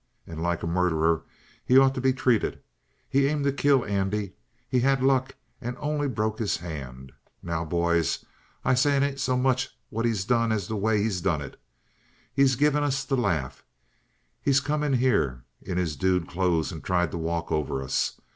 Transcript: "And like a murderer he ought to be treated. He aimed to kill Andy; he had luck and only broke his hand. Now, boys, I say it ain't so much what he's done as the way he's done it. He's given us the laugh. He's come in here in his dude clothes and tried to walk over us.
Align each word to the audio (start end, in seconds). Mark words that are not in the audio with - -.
"And 0.25 0.41
like 0.41 0.63
a 0.63 0.65
murderer 0.67 1.21
he 1.63 1.77
ought 1.77 1.93
to 1.93 2.01
be 2.01 2.11
treated. 2.11 2.59
He 3.07 3.27
aimed 3.27 3.43
to 3.43 3.51
kill 3.51 3.85
Andy; 3.85 4.33
he 4.67 4.79
had 4.79 5.03
luck 5.03 5.35
and 5.61 5.77
only 5.79 6.07
broke 6.07 6.39
his 6.39 6.57
hand. 6.57 7.11
Now, 7.43 7.65
boys, 7.65 8.25
I 8.65 8.73
say 8.73 8.97
it 8.97 9.03
ain't 9.03 9.19
so 9.19 9.37
much 9.37 9.69
what 9.91 10.05
he's 10.05 10.25
done 10.25 10.51
as 10.51 10.67
the 10.67 10.75
way 10.75 11.03
he's 11.03 11.21
done 11.21 11.43
it. 11.43 11.61
He's 12.33 12.55
given 12.55 12.81
us 12.81 13.05
the 13.05 13.15
laugh. 13.15 13.63
He's 14.41 14.59
come 14.59 14.81
in 14.81 14.93
here 14.93 15.43
in 15.61 15.77
his 15.77 15.95
dude 15.95 16.27
clothes 16.27 16.71
and 16.71 16.83
tried 16.83 17.11
to 17.11 17.19
walk 17.19 17.51
over 17.51 17.83
us. 17.83 18.19